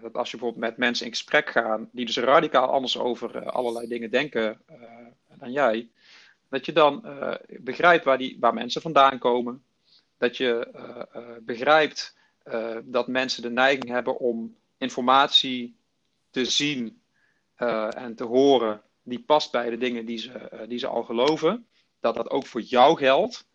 [0.00, 3.88] dat als je bijvoorbeeld met mensen in gesprek gaat, die dus radicaal anders over allerlei
[3.88, 4.62] dingen denken
[5.38, 5.88] dan jij,
[6.48, 7.04] dat je dan
[7.60, 9.64] begrijpt waar, die, waar mensen vandaan komen.
[10.18, 10.68] Dat je
[11.42, 12.16] begrijpt
[12.84, 15.76] dat mensen de neiging hebben om informatie
[16.30, 17.02] te zien
[17.54, 21.66] en te horen die past bij de dingen die ze, die ze al geloven.
[22.00, 23.48] Dat dat ook voor jou geldt.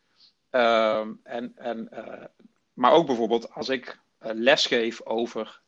[0.49, 1.89] Ehm, en, en,
[2.73, 5.61] maar ook bijvoorbeeld als ik lesgeef over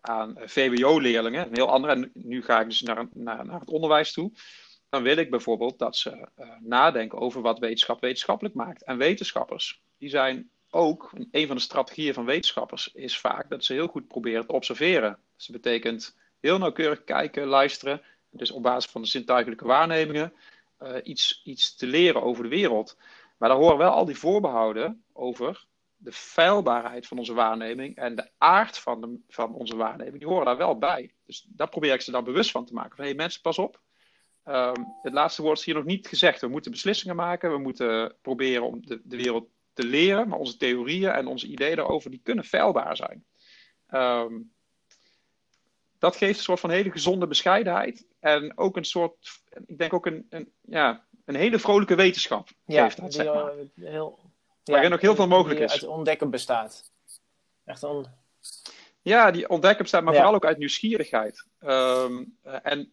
[0.00, 4.12] aan VWO-leerlingen, een heel andere, en nu ga ik dus naar, naar, naar het onderwijs
[4.12, 4.32] toe
[4.92, 6.28] dan wil ik bijvoorbeeld dat ze
[6.60, 8.84] nadenken over wat wetenschap wetenschappelijk maakt.
[8.84, 13.72] En wetenschappers, die zijn ook, een van de strategieën van wetenschappers is vaak dat ze
[13.72, 15.18] heel goed proberen te observeren.
[15.36, 20.32] Dus dat betekent heel nauwkeurig kijken, luisteren, dus op basis van de zintuigelijke waarnemingen
[20.82, 22.96] uh, iets, iets te leren over de wereld.
[23.38, 28.28] Maar daar horen wel al die voorbehouden over de feilbaarheid van onze waarneming en de
[28.38, 31.12] aard van, de, van onze waarneming, die horen daar wel bij.
[31.26, 32.96] Dus daar probeer ik ze dan bewust van te maken.
[32.96, 33.80] Hé hey, mensen, pas op,
[34.48, 36.40] Um, het laatste woord is hier nog niet gezegd.
[36.40, 37.50] We moeten beslissingen maken.
[37.50, 40.28] We moeten proberen om de, de wereld te leren.
[40.28, 43.24] Maar onze theorieën en onze ideeën daarover die kunnen feilbaar zijn.
[43.90, 44.52] Um,
[45.98, 48.06] dat geeft een soort van hele gezonde bescheidenheid.
[48.20, 52.48] En ook een soort, ik denk ook een, een ja, een hele vrolijke wetenschap.
[52.64, 53.52] Ja, geeft dat, zeg maar.
[53.74, 54.18] heel,
[54.62, 55.72] ja, waarin ook heel veel mogelijk die is.
[55.72, 56.90] uit ontdekken bestaat.
[57.64, 58.06] Echt on...
[59.02, 61.44] Ja, die ontdekken bestaat, maar vooral ook uit nieuwsgierigheid.
[61.60, 62.92] Um, en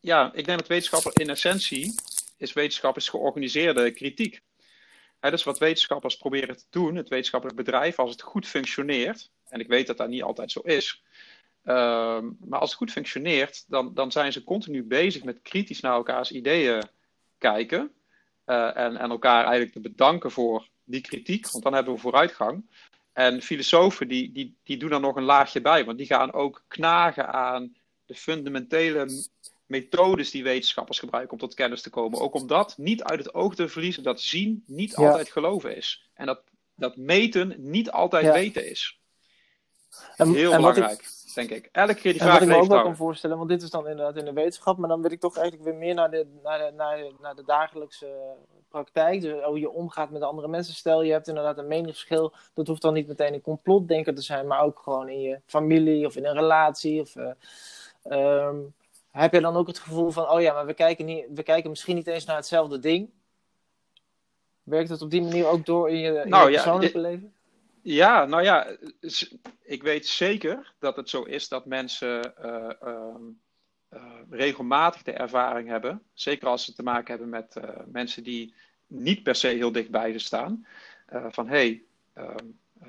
[0.00, 1.94] ja, ik denk dat wetenschap in essentie
[2.36, 4.40] is wetenschap is georganiseerde kritiek.
[5.20, 9.60] He, dus wat wetenschappers proberen te doen, het wetenschappelijk bedrijf, als het goed functioneert, en
[9.60, 11.02] ik weet dat dat niet altijd zo is,
[11.64, 11.74] uh,
[12.38, 16.32] maar als het goed functioneert, dan, dan zijn ze continu bezig met kritisch naar elkaars
[16.32, 16.82] ideeën
[17.38, 17.92] kijken
[18.46, 22.70] uh, en, en elkaar eigenlijk te bedanken voor die kritiek, want dan hebben we vooruitgang.
[23.12, 26.64] En filosofen die, die, die doen er nog een laagje bij, want die gaan ook
[26.68, 29.06] knagen aan de fundamentele
[29.70, 32.20] methodes die wetenschappers gebruiken om tot kennis te komen.
[32.20, 36.10] Ook omdat niet uit het oog te verliezen dat zien niet altijd geloven is.
[36.14, 36.42] En dat,
[36.74, 39.00] dat meten niet altijd weten is.
[40.16, 41.68] En, Heel belangrijk, ik, denk ik.
[41.72, 43.88] Elke keer die vraag Wat ik me ook wel kan voorstellen, want dit is dan
[43.88, 46.58] inderdaad in de wetenschap, maar dan wil ik toch eigenlijk weer meer naar de, naar
[46.58, 48.36] de, naar de, naar de dagelijkse
[48.68, 49.20] praktijk.
[49.20, 50.74] Dus hoe je omgaat met andere mensen.
[50.74, 52.32] Stel, je hebt inderdaad een meningsverschil.
[52.54, 56.06] Dat hoeft dan niet meteen een complotdenker te zijn, maar ook gewoon in je familie
[56.06, 57.00] of in een relatie.
[57.00, 57.30] Of, uh,
[58.04, 58.74] um,
[59.10, 61.70] heb je dan ook het gevoel van, oh ja, maar we kijken, niet, we kijken
[61.70, 63.10] misschien niet eens naar hetzelfde ding?
[64.62, 67.34] Werkt het op die manier ook door in je, in nou, je persoonlijke ja, leven?
[67.82, 68.76] Ja, nou ja,
[69.62, 73.14] ik weet zeker dat het zo is dat mensen uh, uh,
[74.30, 78.54] regelmatig de ervaring hebben, zeker als ze te maken hebben met mensen die
[78.86, 80.66] niet per se heel dichtbij ze staan,
[81.28, 82.46] van hé, hey, ehm,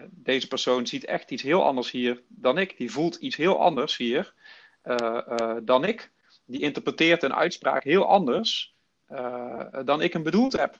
[0.09, 3.97] deze persoon ziet echt iets heel anders hier dan ik, die voelt iets heel anders
[3.97, 4.33] hier.
[4.81, 6.11] Eh, eh, dan ik.
[6.45, 8.75] Die interpreteert een uitspraak heel anders
[9.07, 10.79] eh, dan ik hem bedoeld heb.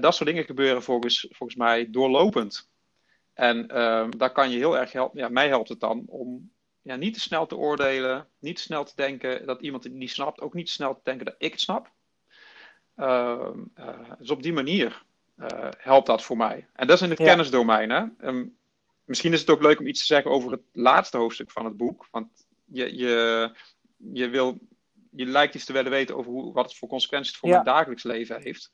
[0.00, 2.70] dat soort dingen gebeuren volgens, volgens mij doorlopend.
[3.34, 5.20] En ehm, daar kan je heel erg helpen.
[5.20, 6.50] Ja, mij helpt het dan om
[6.82, 10.10] ja, niet te snel te oordelen, niet te snel te denken dat iemand het niet
[10.10, 11.90] snapt, ook niet te snel te denken dat ik het snap.
[12.96, 15.02] Uh, uh, dus op die manier
[15.38, 16.66] uh, helpt dat voor mij.
[16.72, 17.24] En dat is in het ja.
[17.24, 17.90] kennisdomein.
[17.90, 18.28] Hè?
[18.28, 18.56] Um,
[19.04, 21.76] misschien is het ook leuk om iets te zeggen over het laatste hoofdstuk van het
[21.76, 22.08] boek.
[22.10, 23.50] Want je, je,
[23.96, 24.58] je, wil,
[25.10, 27.64] je lijkt iets te willen weten over hoe, wat het voor consequenties het voor mijn
[27.64, 28.72] dagelijks leven heeft.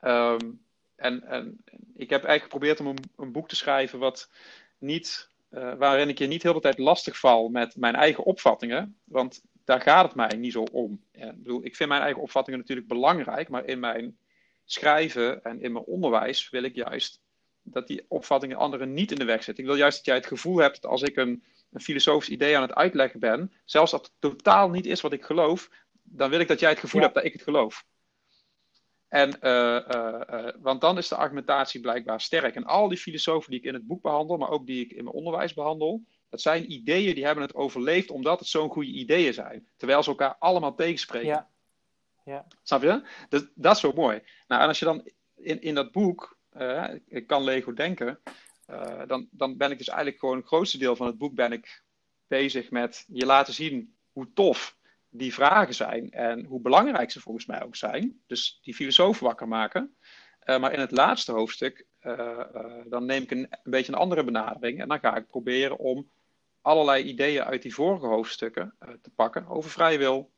[0.00, 1.64] Um, en, en
[1.94, 4.30] ik heb eigenlijk geprobeerd om een, een boek te schrijven wat
[4.78, 8.98] niet, uh, waarin ik je niet heel de tijd lastig val met mijn eigen opvattingen.
[9.04, 11.04] Want daar gaat het mij niet zo om.
[11.12, 14.18] Ja, ik, bedoel, ik vind mijn eigen opvattingen natuurlijk belangrijk, maar in mijn
[14.64, 17.20] schrijven en in mijn onderwijs wil ik juist
[17.62, 19.64] dat die opvattingen anderen niet in de weg zitten.
[19.64, 22.56] Ik wil juist dat jij het gevoel hebt dat als ik een een filosofisch idee
[22.56, 25.70] aan het uitleggen ben, zelfs als het totaal niet is wat ik geloof,
[26.02, 27.84] dan wil ik dat jij het gevoel hebt dat ik het geloof.
[29.08, 32.54] En, uh, uh, uh, want dan is de argumentatie blijkbaar sterk.
[32.54, 35.04] En al die filosofen die ik in het boek behandel, maar ook die ik in
[35.04, 39.34] mijn onderwijs behandel, dat zijn ideeën die hebben het overleefd omdat het zo'n goede ideeën
[39.34, 39.68] zijn.
[39.76, 41.28] Terwijl ze elkaar allemaal tegenspreken.
[41.28, 41.48] Ja.
[42.24, 42.46] Ja.
[42.62, 43.02] Snap je?
[43.28, 44.22] Dus, dat is zo mooi.
[44.46, 46.38] Nou, en als je dan in, in dat boek,
[47.08, 48.20] ik kan Lego denken,
[48.70, 51.52] uh, dan, dan ben ik dus eigenlijk gewoon het grootste deel van het boek ben
[51.52, 51.82] ik
[52.26, 54.76] bezig met je laten zien hoe tof
[55.10, 58.20] die vragen zijn en hoe belangrijk ze volgens mij ook zijn.
[58.26, 59.96] Dus die filosofen wakker maken.
[60.44, 62.40] Uh, maar in het laatste hoofdstuk, uh,
[62.88, 66.10] dan neem ik een, beetje een andere benadering en dan ga ik proberen om
[66.60, 70.30] allerlei ideeën uit die vorige hoofdstukken te pakken over vrije wil,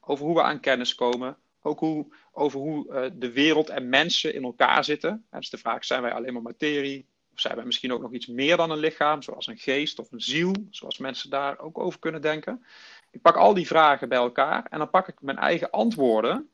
[0.00, 4.42] over hoe we aan kennis komen, ook hoe, over hoe de wereld en mensen in
[4.42, 5.26] elkaar zitten.
[5.30, 7.06] dus de vraag, zijn wij alleen maar materie?
[7.36, 10.12] Of zijn wij misschien ook nog iets meer dan een lichaam, zoals een geest of
[10.12, 12.64] een ziel, zoals mensen daar ook over kunnen denken.
[13.10, 16.50] Ik pak al die vragen bij elkaar en dan pak ik mijn eigen antwoorden.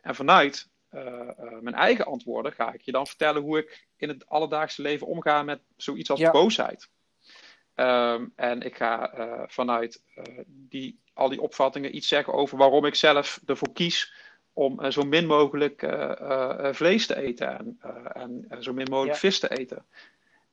[0.00, 0.68] En vanuit
[1.60, 5.42] mijn eigen antwoorden ga ik je dan vertellen hoe ik in het alledaagse leven omga
[5.42, 6.88] met zoiets als boosheid.
[7.74, 9.10] Ehm, en ik ga
[9.48, 10.02] vanuit
[10.46, 14.12] die, al die opvattingen iets zeggen over waarom ik zelf ervoor kies
[14.52, 15.86] om zo min mogelijk
[16.72, 17.78] vlees te eten
[18.12, 19.84] en, en zo min mogelijk vis te eten.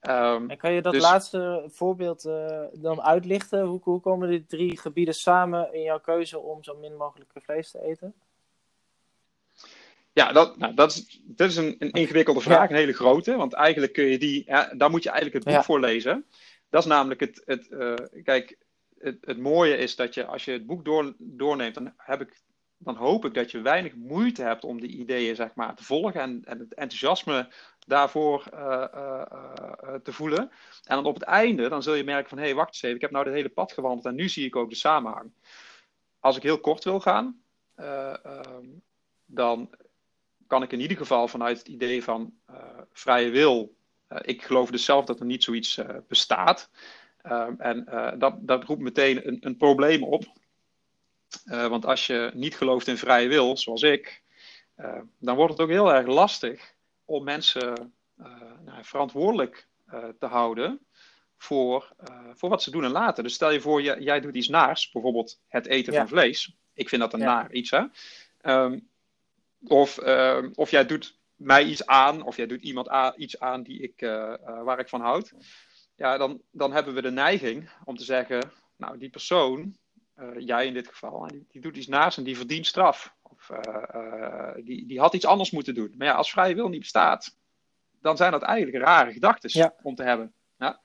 [0.01, 3.65] Um, en kan je dat dus- laatste voorbeeld uh, dan uitlichten?
[3.65, 7.71] Hoe, hoe komen die drie gebieden samen in jouw keuze om zo min mogelijk vlees
[7.71, 8.13] te eten?
[10.11, 13.35] Ja, dat, nou, dat, is, dat is een, een ingewikkelde vraag, een hele grote.
[13.35, 16.25] Want eigenlijk kun je die, ja, daar moet je eigenlijk het boek voor lezen.
[16.69, 18.57] Dat is namelijk het, het uh, kijk,
[18.97, 22.43] het, het mooie is dat je, als je het boek door, doorneemt, dan heb ik
[22.79, 26.21] dan hoop ik dat je weinig moeite hebt om die ideeën zeg maar, te volgen
[26.21, 27.51] en, en het enthousiasme
[27.89, 29.23] daarvoor uh, uh,
[30.03, 30.51] te voelen.
[30.83, 32.95] En dan op het einde, dan zul je merken van, hé, hey, wacht eens even,
[32.95, 35.31] ik heb nou het hele pad gewandeld en nu zie ik ook de samenhang.
[36.19, 37.41] Als ik heel kort wil gaan,
[37.75, 38.65] ehm,
[39.25, 39.69] dan
[40.47, 42.33] kan ik in ieder geval vanuit het idee van
[42.91, 43.75] vrije wil,
[44.21, 46.69] ik geloof dus zelf dat er niet zoiets bestaat.
[47.21, 47.85] Ehm, en
[48.19, 50.23] dat, dat roept meteen een, een probleem op.
[51.45, 54.23] want als je niet gelooft in vrije wil, zoals ik,
[55.19, 56.77] dan wordt het ook heel erg lastig
[57.09, 58.25] om mensen uh,
[58.65, 60.85] nou, verantwoordelijk uh, te houden
[61.37, 63.23] voor, uh, voor wat ze doen en laten.
[63.23, 65.99] Dus stel je voor, jij, jij doet iets naars, bijvoorbeeld het eten ja.
[65.99, 66.55] van vlees.
[66.73, 67.25] Ik vind dat een ja.
[67.25, 67.83] naar iets, hè.
[68.41, 68.89] Um,
[69.67, 73.81] of, uh, of jij doet mij iets aan, of jij doet iemand iets aan die
[73.81, 73.99] ik,
[74.63, 75.33] waar ik van houd.
[75.95, 79.77] Ja, dan, dan hebben we de neiging om te zeggen, nou, die persoon,
[80.37, 83.13] jij in dit geval, die, die doet iets naars en die verdient straf.
[83.21, 85.93] Of uh, die, die had iets anders moeten doen.
[85.97, 87.37] Maar ja, als vrije wil niet bestaat,
[88.01, 89.73] dan zijn dat eigenlijk rare gedachten ja.
[89.81, 90.33] om te hebben.
[90.57, 90.79] Ja?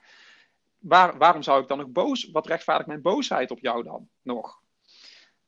[0.79, 2.29] Waar, waarom zou ik dan nog boos?
[2.31, 4.63] Wat rechtvaardigt mijn boosheid op jou dan nog?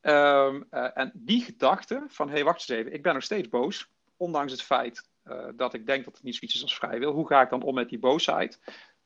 [0.00, 3.48] Um, uh, en die gedachte van, hé, hey, wacht eens even, ik ben nog steeds
[3.48, 6.98] boos, ondanks het feit uh, dat ik denk dat het niet zoiets is als vrije
[6.98, 7.12] wil.
[7.12, 8.60] Hoe ga ik dan om met die boosheid?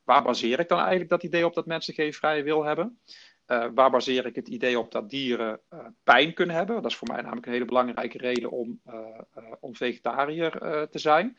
[0.04, 3.00] Waar baseer ik dan eigenlijk dat idee op dat mensen geen vrije wil hebben?
[3.52, 6.82] Uh, waar baseer ik het idee op dat dieren uh, pijn kunnen hebben?
[6.82, 9.18] Dat is voor mij namelijk een hele belangrijke reden om, uh,
[9.60, 10.50] om vegetariër
[10.90, 11.36] te zijn.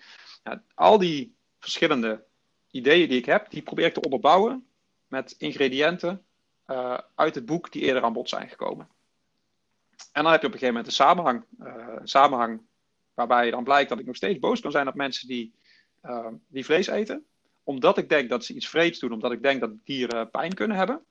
[0.74, 2.24] Al die verschillende
[2.72, 4.68] ideeën die ik heb, die probeer ik te onderbouwen
[5.08, 6.26] met ingrediënten
[7.16, 8.88] uit het boek die eerder aan bod zijn gekomen.
[10.12, 11.46] En dan heb je op een gegeven moment een samenhang,
[12.00, 12.62] een samenhang
[13.14, 15.54] waarbij dan blijkt dat ik nog steeds boos kan zijn op mensen die,
[16.48, 17.26] die vlees eten.
[17.64, 20.78] Omdat ik denk dat ze iets vreeds doen, omdat ik denk dat dieren pijn kunnen
[20.78, 21.06] hebben.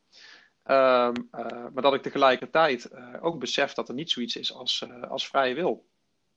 [0.73, 4.87] Um, uh, maar dat ik tegelijkertijd uh, ook besef dat er niet zoiets is als,
[4.89, 5.85] uh, als vrije wil.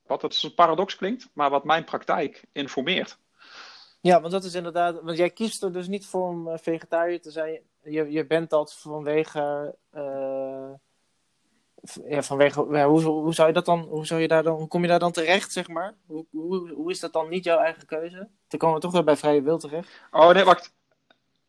[0.05, 3.17] Wat is een paradox klinkt, maar wat mijn praktijk informeert.
[4.01, 5.01] Ja, want dat is inderdaad.
[5.01, 7.59] Want jij kiest er dus niet voor om vegetariër te zijn.
[7.83, 9.75] Je, je bent dat vanwege.
[12.07, 13.79] ja, vanwege ja, hoe, hoe zou je dat dan.
[13.79, 15.95] Hoe, zou je daar dan, hoe kom je daar dan terecht, zeg maar?
[16.05, 18.29] Hoe, hoe, hoe is dat dan niet jouw eigen keuze?
[18.47, 20.01] Dan komen we toch weer bij vrije wil terecht.
[20.11, 20.73] Oh nee, wacht.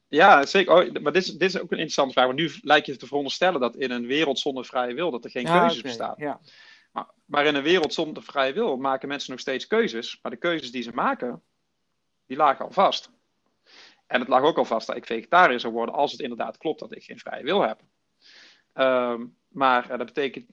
[0.08, 0.74] Ja, zeker.
[0.74, 2.26] Oh, maar dit is, dit is ook een interessante vraag.
[2.26, 5.30] Want nu lijkt je te veronderstellen dat in een wereld zonder vrije wil dat er
[5.30, 6.14] geen ja, keuzes okay, bestaan.
[6.16, 6.40] Ja.
[6.92, 10.18] Maar, maar, in een wereld zonder vrije wil maken mensen nog steeds keuzes.
[10.22, 11.42] Maar de keuzes die ze maken,
[12.26, 13.10] die lagen al vast.
[14.06, 16.80] En het lag ook al vast dat ik vegetariër zou worden als het inderdaad klopt
[16.80, 17.80] dat ik geen vrije wil heb.
[18.74, 20.46] Um, maar uh, dat, betekent,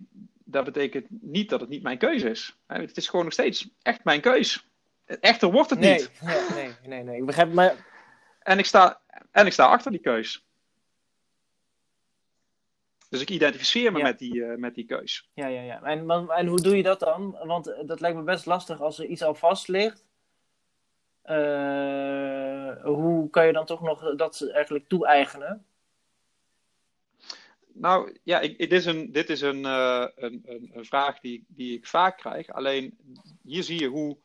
[0.43, 2.57] dat betekent niet dat het niet mijn keuze is.
[2.67, 4.67] Het is gewoon nog steeds echt mijn keus.
[5.05, 6.11] Echter wordt het nee, niet.
[6.21, 7.17] Ja, nee, nee, nee.
[7.17, 7.91] Ik begrijp, maar...
[8.39, 9.01] En ik sta,
[9.33, 10.45] en ik sta achter die keus.
[13.09, 14.03] Dus ik identificeer me Ja.
[14.03, 15.29] met, die, uh, met die keus.
[15.33, 15.83] Ja, ja, ja.
[15.83, 17.37] En, en hoe doe je dat dan?
[17.43, 20.05] Want eh, dat lijkt me best lastig als er iets al vast ligt.
[21.21, 25.65] Eh, hoe kan je dan toch nog dat eigenlijk toe-eigenen?
[27.73, 30.43] Nou ja, ik, dit is een, dit is een, uh, een,
[30.73, 32.49] een, vraag die, die ik vaak krijg.
[32.49, 32.97] Alleen
[33.43, 34.17] hier zie je hoe,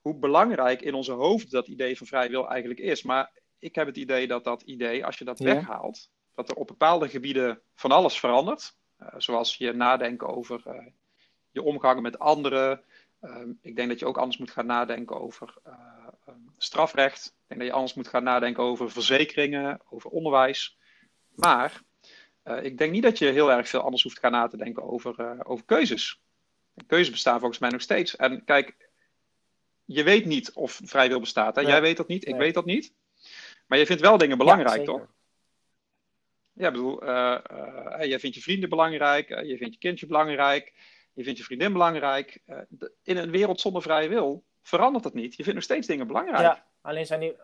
[0.00, 3.02] hoe belangrijk in onze hoofd dat idee van vrije wil eigenlijk is.
[3.02, 5.44] Maar ik heb het idee dat dat idee, als je dat Ja.
[5.44, 8.76] weghaalt, dat er op bepaalde gebieden van alles verandert.
[9.00, 10.86] Uh, zoals je nadenken over uh,
[11.50, 12.82] je omgang met anderen.
[13.20, 15.54] Um, ik denk dat je ook anders moet gaan nadenken over
[16.28, 17.26] um, strafrecht.
[17.26, 20.78] Ik denk dat je anders moet gaan nadenken over verzekeringen, over onderwijs.
[21.34, 21.82] Maar
[22.62, 25.44] ik denk niet dat je heel erg veel anders hoeft gaan na te denken over,
[25.46, 26.22] over keuzes.
[26.86, 28.16] Keuzes bestaan volgens mij nog steeds.
[28.16, 28.76] En kijk,
[29.84, 31.56] je weet niet of vrij wil bestaat.
[31.56, 31.62] Hè?
[31.62, 31.70] Nee.
[31.70, 32.38] Jij weet dat niet, ik Nee.
[32.38, 32.92] weet dat niet.
[33.72, 35.06] Maar je vindt wel dingen belangrijk, Ja, toch?
[36.52, 37.38] Ja, ik bedoel, uh,
[38.00, 40.72] jij vindt je vrienden belangrijk, je vindt je kindje belangrijk,
[41.12, 42.42] je vindt je vriendin belangrijk.
[42.68, 45.30] De, in een wereld zonder vrije wil verandert dat niet.
[45.36, 46.42] Je vindt nog steeds dingen belangrijk.
[46.42, 47.36] Ja, alleen zijn die,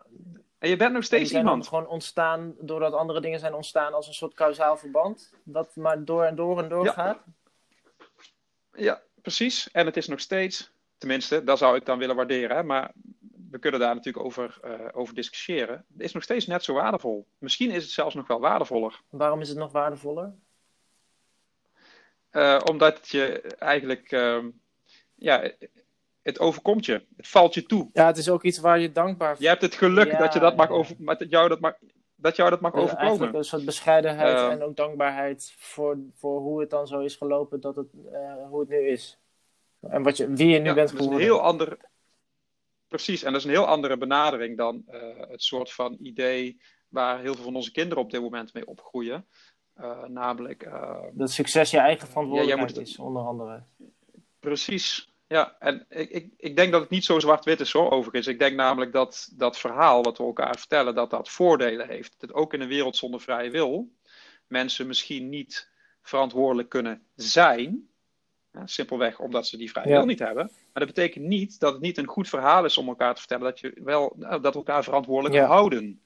[0.58, 1.68] En je bent nog steeds zijn iemand.
[1.68, 5.32] gewoon ontstaan doordat andere dingen zijn ontstaan als een soort kausaal verband.
[5.44, 6.92] Dat maar door en door en door Ja.
[6.92, 7.22] gaat.
[8.72, 9.70] Ja, precies.
[9.70, 12.56] En het is nog steeds Tenminste, dat zou ik dan willen waarderen.
[12.56, 12.62] Hè?
[12.62, 12.92] Maar
[13.50, 15.84] we kunnen daar natuurlijk over, uh, over discussiëren.
[15.92, 17.26] Het is nog steeds net zo waardevol.
[17.38, 19.00] Misschien is het zelfs nog wel waardevoller.
[19.10, 20.34] Waarom is het nog waardevoller?
[22.32, 24.44] Uh, omdat je eigenlijk, uh,
[25.14, 25.50] ja,
[26.22, 27.04] het overkomt je.
[27.16, 27.90] Het valt je toe.
[27.92, 30.32] Ja, het is ook iets waar je dankbaar voor Je hebt het geluk ja, dat
[30.32, 31.74] je dat mag over, dat jou dat mag,
[32.14, 33.08] dat jou dat mag dus overkomen.
[33.08, 37.60] Eigenlijk een soort bescheidenheid en ook dankbaarheid voor, voor hoe het dan zo is gelopen,
[37.60, 37.88] dat het,
[38.48, 39.18] hoe het nu is.
[39.80, 41.10] En wat je, wie je nu ja, bent geworden.
[41.10, 41.78] Dat is een heel ander,
[42.88, 47.20] Precies, en dat is een heel andere benadering dan uh, het soort van idee waar
[47.20, 49.26] heel veel van onze kinderen op dit moment mee opgroeien.
[49.80, 50.66] Uh, namelijk.
[50.66, 53.62] Uh, dat succes je eigen verantwoordelijkheid ja, is, onder andere.
[54.40, 55.56] Precies, ja.
[55.58, 58.26] En ik, ik, ik denk dat het niet zo zwart-wit is hoor, overigens.
[58.26, 62.14] Ik denk namelijk dat dat verhaal wat we elkaar vertellen, dat dat voordelen heeft.
[62.18, 63.88] Dat ook in een wereld zonder vrije wil
[64.48, 65.70] mensen misschien niet
[66.02, 67.88] verantwoordelijk kunnen zijn.
[68.64, 69.96] Simpelweg omdat ze die vrije ja.
[69.96, 70.44] wil niet hebben.
[70.44, 73.44] Maar dat betekent niet dat het niet een goed verhaal is om elkaar te vertellen
[73.44, 75.46] dat, je wel, nou, dat we elkaar verantwoordelijk ja.
[75.46, 76.02] houden.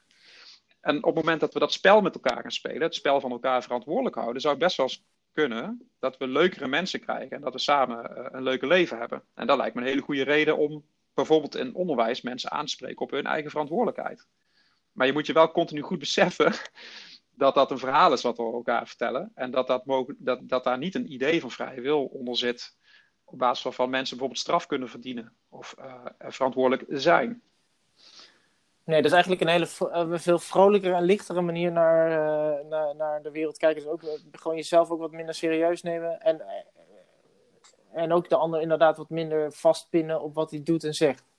[0.80, 3.30] En op het moment dat we dat spel met elkaar gaan spelen, het spel van
[3.30, 4.90] elkaar verantwoordelijk houden, zou het best wel
[5.32, 9.22] kunnen dat we leukere mensen krijgen en dat we samen uh, een leuke leven hebben.
[9.34, 12.70] En dat lijkt me een hele goede reden om bijvoorbeeld in onderwijs mensen aan te
[12.70, 14.26] spreken op hun eigen verantwoordelijkheid.
[14.92, 16.52] Maar je moet je wel continu goed beseffen
[17.34, 19.32] dat dat een verhaal is wat we elkaar vertellen.
[19.34, 22.76] En dat, dat, mogen, dat, dat daar niet een idee van vrije wil onder zit
[23.24, 27.42] op basis waarvan mensen bijvoorbeeld straf kunnen verdienen of uh, verantwoordelijk zijn.
[28.84, 32.96] Nee, dat is eigenlijk een hele uh, veel vrolijkere en lichtere manier naar, uh, naar,
[32.96, 33.82] naar de wereld kijken.
[33.82, 36.20] Dus ook gewoon jezelf ook wat minder serieus nemen.
[36.20, 36.42] En,
[37.92, 41.31] en ook de ander inderdaad wat minder vastpinnen op wat hij doet en zegt.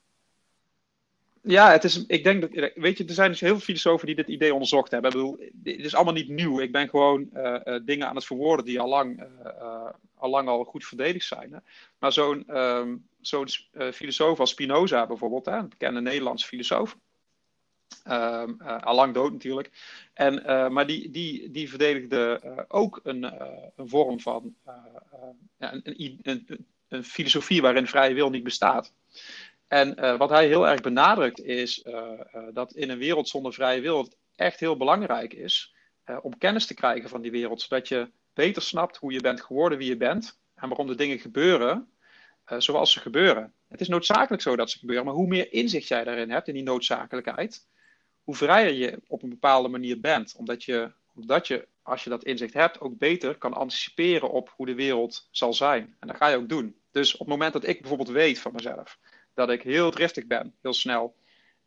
[1.46, 4.16] Ja, het is, ik denk dat, weet je, er zijn dus heel veel filosofen die
[4.16, 5.12] dit idee onderzocht hebben.
[5.12, 6.60] Ik bedoel, dit is allemaal niet nieuw.
[6.60, 9.24] Ik ben gewoon uh, uh, dingen aan het verwoorden die al lang,
[10.20, 11.54] uh, al, goed verdedigd zijn.
[11.54, 11.60] Hè.
[12.00, 13.48] Maar zo'n um, zo'n
[13.94, 16.98] filosoof als Spinoza bijvoorbeeld, een bekende Nederlandse filosoof.
[18.08, 19.72] Um, al lang dood natuurlijk.
[20.14, 23.24] En, maar die, die, die verdedigde ook een,
[23.76, 24.56] een vorm van
[25.58, 25.82] een,
[26.22, 28.94] een, een filosofie waarin vrije wil niet bestaat.
[29.74, 33.54] En uh, wat hij heel erg benadrukt is uh, uh, dat in een wereld zonder
[33.54, 35.76] vrije wil het echt heel belangrijk is
[36.22, 39.78] om kennis te krijgen van die wereld, zodat je beter snapt hoe je bent geworden
[39.78, 41.90] wie je bent en waarom de dingen gebeuren
[42.58, 43.54] zoals ze gebeuren.
[43.68, 46.54] Het is noodzakelijk zo dat ze gebeuren, maar hoe meer inzicht jij daarin hebt, in
[46.54, 47.68] die noodzakelijkheid,
[48.24, 50.36] hoe vrijer je op een bepaalde manier bent.
[50.38, 54.66] Omdat je, omdat je, als je dat inzicht hebt, ook beter kan anticiperen op hoe
[54.66, 55.96] de wereld zal zijn.
[56.00, 56.76] En dat ga je ook doen.
[56.92, 58.98] Dus op het moment dat ik bijvoorbeeld weet van mezelf
[59.34, 61.16] dat ik heel driftig ben, heel snel.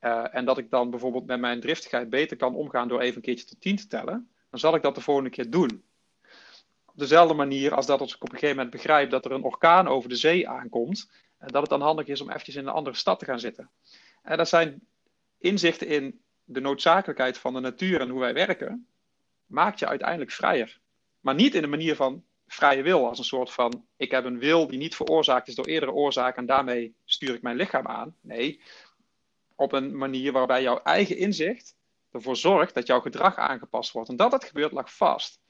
[0.00, 3.22] Uh, en dat ik dan bijvoorbeeld met mijn driftigheid beter kan omgaan door even een
[3.22, 5.84] keertje tot tien te tellen, dan zal ik dat de volgende keer doen.
[6.84, 9.42] Op dezelfde manier als dat als ik op een gegeven moment begrijp dat er een
[9.42, 12.72] orkaan over de zee aankomt, en dat het dan handig is om eventjes in een
[12.72, 13.70] andere stad te gaan zitten.
[14.22, 14.86] En dat zijn
[15.38, 18.86] inzichten in de noodzakelijkheid van de natuur en hoe wij werken,
[19.46, 20.80] maakt je uiteindelijk vrijer.
[21.20, 24.38] Maar niet in de manier van vrije wil, als een soort van: ik heb een
[24.38, 28.14] wil die niet veroorzaakt is door eerdere oorzaken en daarmee stuur ik mijn lichaam aan.
[28.20, 28.60] Nee,
[29.54, 31.74] op een manier waarbij jouw eigen inzicht
[32.10, 34.08] ervoor zorgt dat jouw gedrag aangepast wordt.
[34.08, 35.40] En dat dat gebeurt lag vast.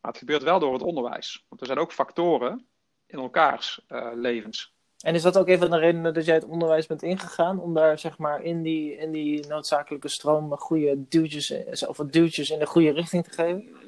[0.00, 1.44] Maar het gebeurt wel door het onderwijs.
[1.48, 2.66] Want er zijn ook factoren
[3.06, 4.74] in elkaars uh, levens.
[4.98, 7.60] En is dat ook een van de redenen dat jij het onderwijs bent ingegaan?
[7.60, 12.58] Om daar zeg maar in die, in die noodzakelijke stroom goede duwtjes, of duwtjes in
[12.58, 13.83] de goede richting te geven?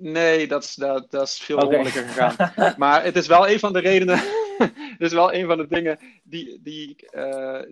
[0.00, 1.68] Nee, dat is, dat, dat is veel okay.
[1.68, 2.74] moeilijker gegaan.
[2.76, 4.18] maar het is wel een van de redenen.
[4.98, 6.60] het is wel een van de dingen die.
[6.62, 7.62] die uh,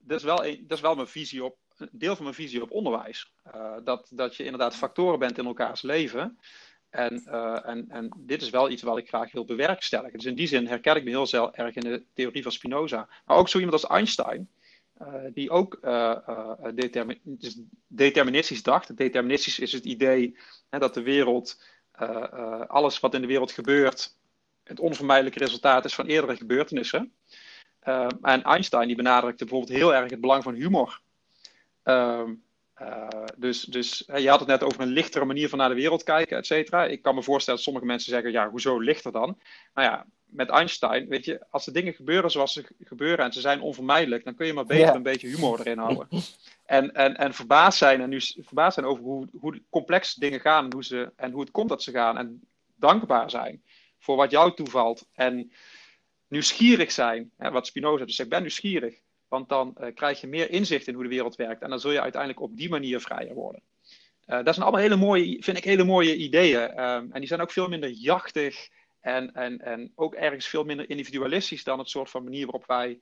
[0.00, 1.56] dat, is wel een, dat is wel mijn visie op.
[1.90, 3.32] Deel van mijn visie op onderwijs.
[3.54, 6.38] Uh, dat, dat je inderdaad factoren bent in elkaars leven.
[6.90, 10.18] En, uh, en, en dit is wel iets wat ik graag wil bewerkstelligen.
[10.18, 13.08] Dus in die zin herken ik me heel zelf erg in de theorie van Spinoza.
[13.24, 14.48] Maar ook zo iemand als Einstein.
[15.00, 16.16] Uh, die ook uh,
[16.74, 18.96] determin dus deterministisch dacht.
[18.96, 20.36] Deterministisch is het idee
[20.72, 21.62] hè, dat de wereld
[22.00, 24.16] uh, uh, alles wat in de wereld gebeurt,
[24.64, 27.14] het onvermijdelijke resultaat is van eerdere gebeurtenissen.
[27.84, 31.00] Uh, en Einstein die benadrukte bijvoorbeeld heel erg het belang van humor.
[32.74, 36.02] Ehm, dus, dus je had het net over een lichtere manier van naar de wereld
[36.02, 36.84] kijken, et cetera.
[36.84, 39.38] Ik kan me voorstellen dat sommige mensen zeggen, ja, hoezo lichter dan?
[39.74, 43.40] Nou ja, met Einstein, weet je, als de dingen gebeuren zoals ze gebeuren en ze
[43.40, 46.08] zijn onvermijdelijk, dan kun je maar beter een beetje humor erin houden.
[46.66, 50.64] En, en, en verbaasd zijn en nu verbaasd zijn over hoe, hoe complex dingen gaan
[50.64, 52.18] en hoe, ze, en hoe het komt dat ze gaan.
[52.18, 52.40] En
[52.76, 53.62] dankbaar zijn
[53.98, 55.06] voor wat jou toevalt.
[55.12, 55.52] En
[56.28, 59.00] nieuwsgierig zijn, hè, wat Spinoza dus zegt, ben nieuwsgierig.
[59.32, 61.62] Want dan uh, krijg je meer inzicht in hoe de wereld werkt.
[61.62, 63.62] En dan zul je uiteindelijk op die manier vrijer worden.
[64.26, 66.62] Uh, dat zijn allemaal hele mooie, vind ik, hele mooie ideeën.
[66.62, 68.68] Um, en die zijn ook veel minder jachtig
[69.00, 73.00] En, en, en ook ergens veel minder individualistisch dan het soort van manier waarop wij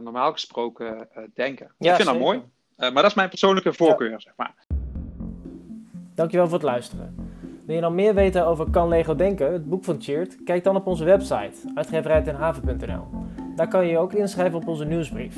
[0.00, 1.74] normaal gesproken denken.
[1.78, 2.42] ik vind dat mooi.
[2.76, 4.54] maar dat is mijn persoorlijke voorkeur, zeg maar.
[6.14, 7.14] Dankjewel voor het luisteren.
[7.66, 10.42] Wil je nog meer weten over Kan Lego Denken, het boek van Cheert?
[10.44, 13.23] Kijk dan op onze website, uitgeverijtenhaven.nl.
[13.54, 15.36] Daar kan je je ook inschrijven op onze nieuwsbrief.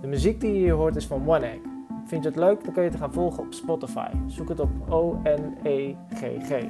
[0.00, 1.60] De muziek die je hier hoort is van One Egg.
[2.04, 4.08] Vind je het leuk, dan kun je het gaan volgen op Spotify.
[4.26, 6.64] Zoek het op O-N-E-G-G.